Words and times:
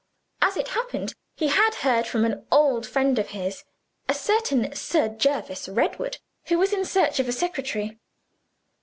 As 0.41 0.57
it 0.57 0.69
happened, 0.69 1.13
he 1.37 1.49
had 1.49 1.75
heard 1.75 2.07
from 2.07 2.25
an 2.25 2.43
old 2.51 2.87
friend 2.87 3.19
of 3.19 3.27
his 3.27 3.63
(a 4.09 4.15
certain 4.15 4.75
Sir 4.75 5.09
Jervis 5.09 5.69
Redwood), 5.69 6.17
who 6.47 6.57
was 6.57 6.73
in 6.73 6.85
search 6.85 7.19
of 7.19 7.27
a 7.29 7.31
secretary. 7.31 7.99